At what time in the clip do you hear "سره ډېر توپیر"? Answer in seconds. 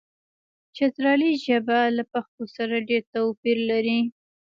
2.55-3.57